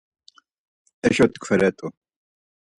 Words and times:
Eşo 1.07 1.25
tkveret̆u. 1.31 1.87